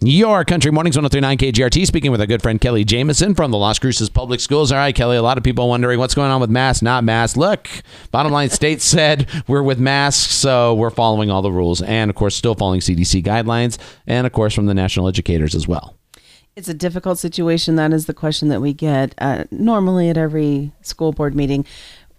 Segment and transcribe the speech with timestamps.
[0.00, 3.80] Your Country Mornings 1039 KGRT speaking with our good friend Kelly Jamison from the Las
[3.80, 4.70] Cruces Public Schools.
[4.70, 7.36] All right, Kelly, a lot of people wondering what's going on with masks, not masks.
[7.36, 7.68] Look,
[8.12, 11.82] bottom line, state said we're with masks, so we're following all the rules.
[11.82, 13.76] And of course, still following CDC guidelines,
[14.06, 15.96] and of course, from the national educators as well.
[16.54, 17.74] It's a difficult situation.
[17.74, 21.66] That is the question that we get uh, normally at every school board meeting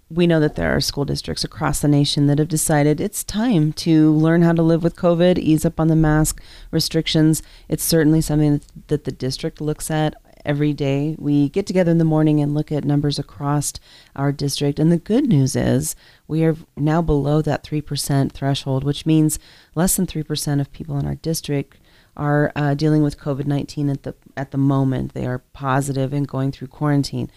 [0.10, 3.72] we know that there are school districts across the nation that have decided it's time
[3.74, 7.44] to learn how to live with COVID, ease up on the mask restrictions.
[7.68, 10.16] It's certainly something that the district looks at
[10.46, 11.16] every day.
[11.20, 13.74] We get together in the morning and look at numbers across
[14.16, 14.80] our district.
[14.80, 15.96] And the good news is
[16.28, 19.38] we are now below that 3% threshold, which means
[19.76, 21.78] less than 3% of people in our district
[22.18, 25.14] are uh, dealing with COVID 19 at the, at the moment.
[25.14, 27.30] They are positive and going through quarantine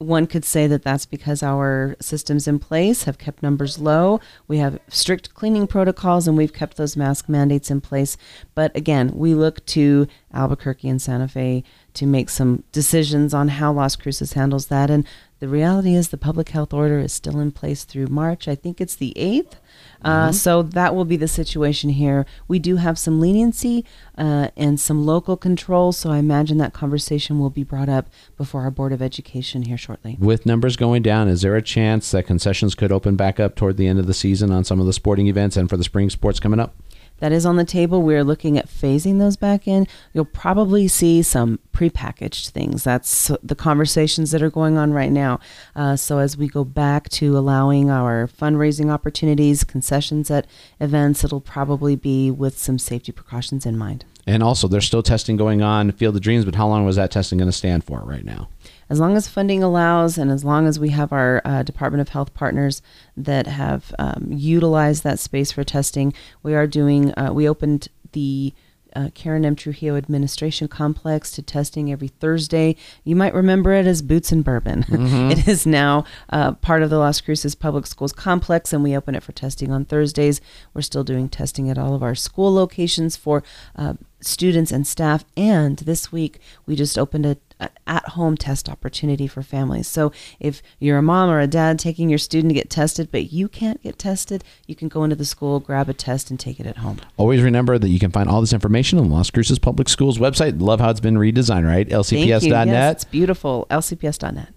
[0.00, 4.18] one could say that that's because our systems in place have kept numbers low.
[4.48, 8.16] We have strict cleaning protocols and we've kept those mask mandates in place.
[8.54, 13.72] But again, we look to Albuquerque and Santa Fe to make some decisions on how
[13.74, 14.88] Las Cruces handles that.
[14.90, 15.06] And
[15.40, 18.46] the reality is the public health order is still in place through March.
[18.46, 19.54] I think it's the 8th.
[20.02, 20.32] Uh, mm-hmm.
[20.32, 22.26] so that will be the situation here.
[22.46, 23.84] We do have some leniency
[24.16, 28.62] uh, and some local control, so I imagine that conversation will be brought up before
[28.62, 30.16] our Board of Education here shortly.
[30.20, 33.78] With numbers going down, is there a chance that concessions could open back up toward
[33.78, 36.10] the end of the season on some of the sporting events and for the spring
[36.10, 36.74] sports coming up?
[37.20, 38.02] That is on the table.
[38.02, 39.86] We're looking at phasing those back in.
[40.12, 42.84] You'll probably see some prepackaged things.
[42.84, 45.40] That's the conversations that are going on right now.
[45.76, 50.46] Uh, so as we go back to allowing our fundraising opportunities, concessions at
[50.80, 54.04] events, it'll probably be with some safety precautions in mind.
[54.30, 57.10] And also, there's still testing going on, Field of Dreams, but how long was that
[57.10, 58.48] testing going to stand for right now?
[58.90, 62.08] as long as funding allows and as long as we have our uh, Department of
[62.08, 62.82] Health partners
[63.16, 68.52] that have um, utilized that space for testing, we are doing, uh, we opened the
[68.96, 69.54] uh, Karen M.
[69.54, 72.74] Trujillo Administration Complex to testing every Thursday.
[73.04, 74.82] You might remember it as Boots and Bourbon.
[74.82, 75.30] Mm-hmm.
[75.30, 79.14] it is now uh, part of the Las Cruces Public Schools complex, and we open
[79.14, 80.40] it for testing on Thursdays.
[80.74, 83.44] We're still doing testing at all of our school locations for
[83.76, 85.24] uh, students and staff.
[85.36, 87.36] And this week, we just opened a
[87.86, 89.88] at home test opportunity for families.
[89.88, 93.32] So if you're a mom or a dad taking your student to get tested, but
[93.32, 96.60] you can't get tested, you can go into the school, grab a test, and take
[96.60, 96.98] it at home.
[97.16, 100.60] Always remember that you can find all this information on Las Cruces Public Schools website.
[100.60, 101.88] Love how it's been redesigned, right?
[101.88, 102.68] LCPS.net.
[102.68, 103.66] Yes, it's beautiful.
[103.70, 104.54] LCPS.net.